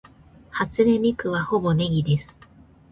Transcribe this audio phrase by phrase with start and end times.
[0.49, 2.35] 初音ミクはほぼネギです